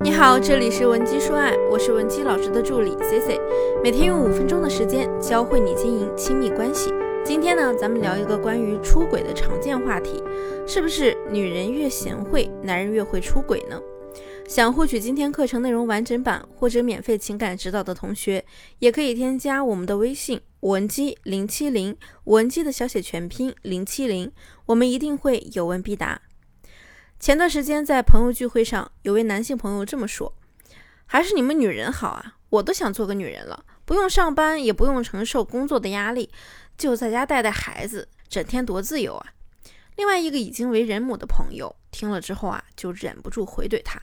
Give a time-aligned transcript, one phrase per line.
[0.00, 3.40] 你好，这里是文姬说爱，我是文姬老师的助理 C C，
[3.82, 6.94] 每天用五分钟的时间教会你经营亲密关系。
[7.24, 10.22] 今天呢，咱们聊一个关于出轨的常见话题，
[10.68, 13.80] 是不是女人越贤惠，男人越会出轨呢？
[14.46, 18.44] 想获取今天课程内容完整版或者免费情感指导的同学，
[18.78, 24.30] 也可以添加我们的微信文姬零七零，文姬的小写全拼零七零，
[24.66, 26.22] 我们一定会有问必答。
[27.20, 30.32] 前段时间在朋友聚会上，有位男性朋友这么说
[31.04, 36.30] ：“还是你们女人好啊，我都想做个女人了，不用上班，也不用承受工作的压力，
[36.78, 39.32] 就在家带带孩子，整天多自由啊。”
[39.96, 44.00] 另外一个已经为人母的朋友听了之后啊，就忍不住回怼他：“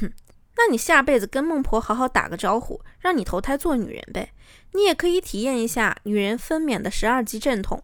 [0.00, 0.12] 哼，
[0.56, 4.32] 那你下辈子跟孟婆好好打个招呼，让你投胎做女人呗，
[4.72, 7.80] 你也可以体验一下女人分娩的十二级阵痛，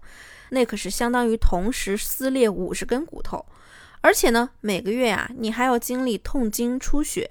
[0.50, 3.46] 那可是相当于同时撕裂五十根骨头。”
[4.00, 7.30] 而且呢，每个月啊，你还要经历痛经出血。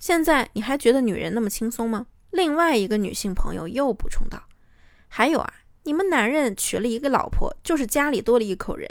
[0.00, 2.06] 现在你还觉得女人那么轻松吗？
[2.30, 4.42] 另外一个女性朋友又补充道
[5.08, 8.88] ：“还有啊，你们男人娶了一个老婆，就是家里多了一口人；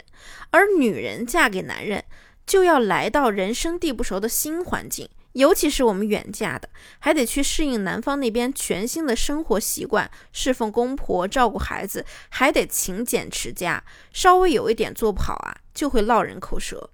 [0.50, 2.02] 而女人嫁给男人，
[2.46, 16.90] 就要来到人生地不熟的新环境，尤其是我们远嫁的，还得去适应男方那边全新的生活习惯，侍奉公婆，照顾孩子，还得勤俭持家，稍微有一点做不好啊，就会落人口舌。”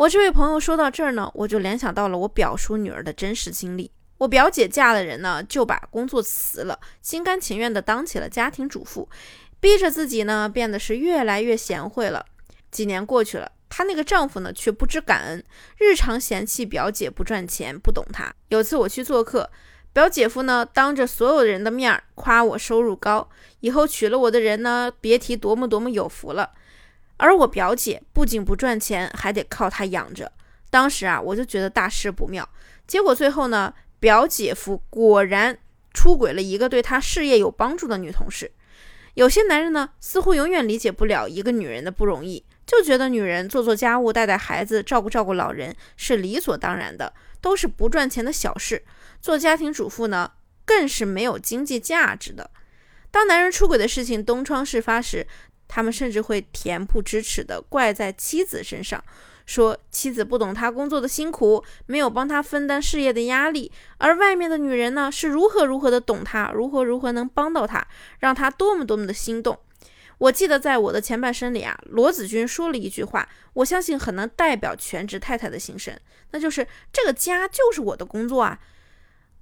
[0.00, 3.90] 我这位朋友说到这儿呢，我就联想到了我表叔女儿的真实经历。
[4.16, 9.06] 我表姐嫁的人呢，就把工作辞了，心甘情愿地当起了家庭主妇，
[9.60, 12.24] 逼着自己呢变得是越来越贤惠了。
[12.70, 15.44] 几年过去了，她那个丈夫呢却不知感恩，
[15.76, 18.34] 日常嫌弃表姐不赚钱，不懂她。
[18.48, 19.50] 有次我去做客，
[19.92, 23.28] 表姐夫呢当着所有人的面夸我收入高，
[23.60, 26.52] 以后娶了我的人呢，别提多么多么有福了。
[27.20, 30.32] 而我表姐不仅不赚钱，还得靠他养着。
[30.70, 32.48] 当时啊，我就觉得大事不妙。
[32.86, 35.58] 结果最后呢，表姐夫果然
[35.92, 38.50] 出轨了一个对他事业有帮助的女同事。
[39.14, 48.82] 有些男人呢，似乎永远理解不了一个女人的不容易，就觉得女人做做家务、带带孩子、照顾照顾老人是理所当然的，都是不赚钱的小事。
[49.20, 50.30] 做家庭主妇呢，
[50.64, 52.50] 更是没有经济价值的。
[53.10, 55.26] 当男人出轨的事情东窗事发时，
[55.72, 59.02] 他们甚至会恬不知耻地怪在妻子身上，
[59.46, 67.86] 说妻子不懂他工作的辛苦，没有帮他分担事业的压力，而外面的女人呢，是如何如何的懂他，如何如何能帮到他，
[68.18, 69.56] 让他多么多么的心动。
[70.18, 75.96] 我记得在我的前半生里啊，罗子君说了一句话，我相信很能代表全职太太的心声，
[76.32, 78.58] 那就是这个家就是我的工作啊。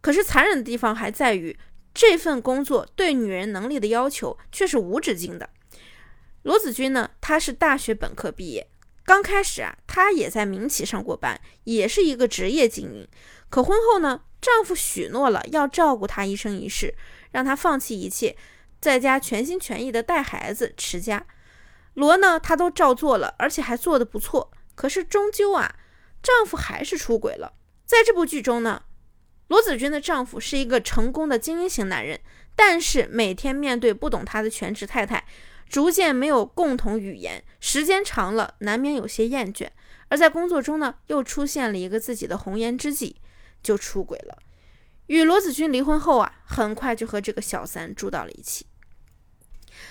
[0.03, 1.59] 可是残忍的地方还在于，
[1.95, 5.49] 这份工作对女人能力的要求却是无止境的。
[6.49, 8.67] 罗子君呢，她是大学本科毕业，
[9.05, 13.07] 刚开始啊，她也在民企上过班，也是一个职业精英。
[13.51, 16.95] 可婚后呢，丈夫许诺了要照顾她一生一世，
[17.33, 18.35] 让她放弃一切，
[18.81, 21.27] 在家全心全意的带孩子持家。
[21.93, 24.51] 罗呢，她都照做了，而且还做得不错。
[24.75, 25.77] 可是终究啊，
[26.23, 27.53] 丈夫还是出轨了。
[27.85, 28.85] 在这部剧中呢，
[29.49, 32.19] 罗子君的丈夫是一个成功的精英型男人，
[32.57, 35.27] 但是每天面对不懂他的全职太太。
[35.69, 39.69] 逐渐没有共同语言，时间长了难免有些厌倦。
[40.09, 43.17] 而在工作中呢，又出现了一个自己的红颜知己，
[43.63, 44.39] 就出轨了。
[45.07, 48.67] 与罗子君离婚后啊，很快就和这个小三住到了一起。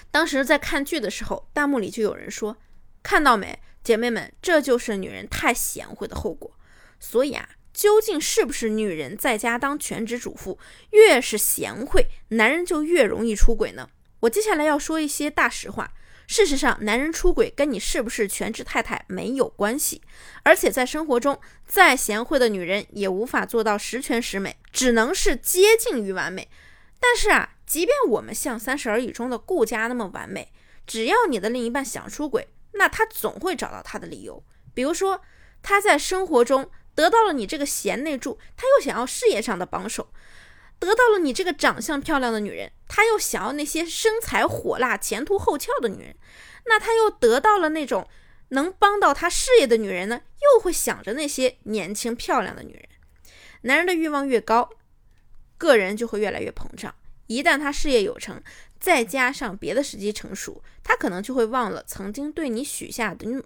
[0.09, 2.57] 当时在看剧的时候，弹幕里就有人说
[3.03, 6.57] ：“看到没，姐妹们，这就是女人太贤惠的后果。”
[6.99, 10.57] 所以啊，究竟是不是女人在家当全职主妇，
[10.91, 13.89] 越是贤惠，男人就越容易出轨呢？
[14.21, 15.91] 我接下来要说一些大实话。
[16.27, 20.01] 事实上，男人出轨跟你是不是全职太太没有关系，
[20.43, 26.49] 而且在生活中，再贤惠的女人也无法做到十全十美，只能是接近于完美。
[26.99, 30.51] 但是啊，即便我们像《三十而已》中的顾家那么完美，
[30.85, 34.43] 只要你的另一半想出轨，那他总会找到他的理由。
[34.73, 35.21] 比如说，
[35.63, 40.09] 他在生活中得到了你这个贤内助，他又想要事业上的帮手。
[40.77, 46.15] 得到了你这个长相漂亮的女人，他又想要那些身材火辣、前凸后翘的女人，
[46.65, 48.07] 那他又得到了那种
[48.49, 50.21] 能帮到他事业的女人呢？
[50.39, 52.83] 又会想着那些年轻漂亮的女人。
[53.61, 54.69] 男人的欲望越高，
[55.57, 56.93] 个人就会越来越膨胀。
[57.25, 58.41] 一旦他事业有成，
[58.79, 63.43] 再加上别的时机成熟，他可能就会忘了曾经对你许下的诺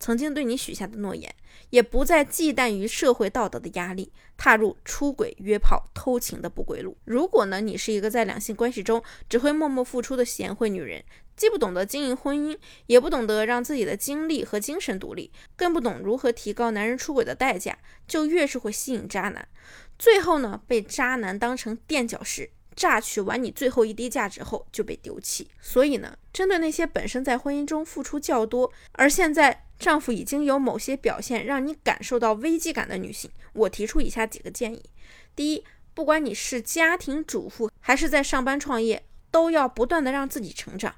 [0.00, 1.34] 曾经对你许下的诺言，
[1.70, 6.96] 也不再忌惮于社会道德的压力，踏入出轨、约炮、偷情的不归路。
[7.04, 11.04] 如果呢，你是一个在两性关系中只会默默付出的贤惠女人，
[11.36, 12.56] 既不懂得经营婚姻，
[12.86, 19.48] 也不懂得让自己的精力和精神独立，更不懂如何提高男人出轨的代价，就越是会吸引渣男，
[19.98, 22.50] 最后呢，被渣男当成垫脚石。
[22.76, 34.82] 榨取完你最后一滴价值后就被丢弃，所以呢，针对那些本身在婚姻中付出较多，而现在丈夫已经有某些表现让你感受到危机感的女性，我提出以下几个建议：
[35.36, 35.64] 第一，
[35.94, 40.94] 不管你是家庭主妇还是在上班创业，都要不断的让自己成长。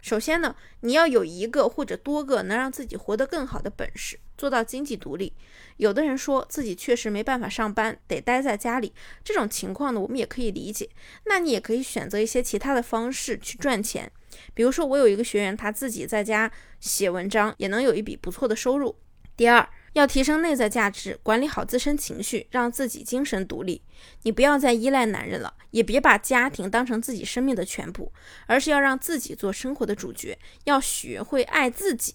[0.00, 5.32] 首先呢，你要有一个或者多个能让自己活得更好的本事，做到经济独立。
[5.76, 8.92] 有的人说自己确实没办法上班，得待在家里，
[9.22, 10.90] 这种情况呢，我们也可以理解。
[11.26, 14.10] 那你也可以选择一些其他的方式去赚钱，
[14.52, 16.50] 比如说我有一个学员，他自己在家
[16.80, 18.96] 写文章，也能有一笔不错的收入。
[19.36, 19.68] 第二。
[19.92, 23.82] 要提升内在价值，管理好自身情绪，让自己精神独立。
[24.22, 28.10] 你不要再依赖男人了，也别把家庭当成自己生命的全部，
[28.46, 32.14] 而是要让自己做生活的主角，要学会爱自己。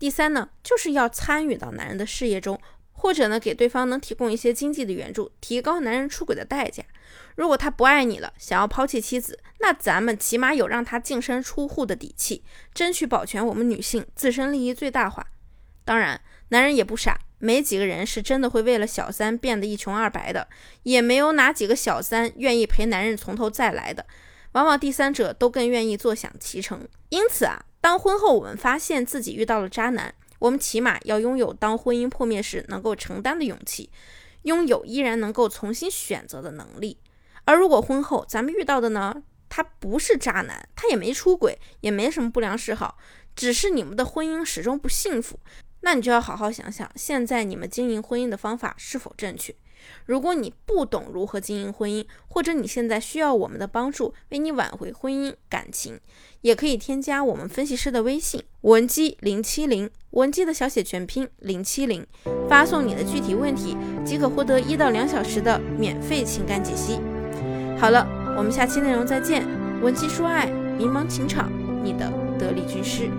[0.00, 2.60] 第三呢，就是要参与到男人的事业中，
[2.90, 6.82] 或者呢，给对方能提供一些经济的援助，提高男人出轨的代价。
[7.36, 12.42] 如果他不爱你了，想要抛弃妻子，那咱们起码有让他净身出户的底气，
[12.74, 15.26] 争取保全我们女性自身利益最大化。
[15.84, 16.20] 当然。
[16.52, 20.48] 男人也不傻，没几个人是真的会为了小三变得一穷二白的，
[20.82, 24.04] 也没有哪几个小三愿意陪男人从头再来的。
[24.50, 26.88] 往往第三者都更愿意坐享其成。
[27.10, 33.90] 因此啊，当婚后我们发现自己遇到了渣男，我们起码要拥有当婚姻破灭时能够承担的勇气，
[34.42, 36.98] 拥有依然能够重新选择的能力。
[37.46, 42.98] 而如果婚后咱们遇到的呢，他不是渣男，他也没出轨，也没什么不良嗜好，
[43.34, 45.40] 只是你们的婚姻始终不幸福。
[45.80, 49.54] 那你就要好好想想，现在你们经营婚姻的方法是否正确？
[50.04, 55.98] 如果你不懂如何经营婚姻，或者你现在需要我们的帮助，为你挽回婚姻感情，
[56.42, 62.06] 也可以添加我们分析师的微信文姬零七零，文姬的小写全拼零七零，
[62.46, 63.74] 发送你的具体问题，
[64.04, 67.00] 即可获得一到两小时的免费情感解析。
[67.78, 68.06] 好了，
[68.36, 69.46] 我们下期内容再见。
[69.80, 70.44] 文姬说爱，
[70.76, 71.50] 迷茫情场，
[71.82, 73.10] 你的得力军师。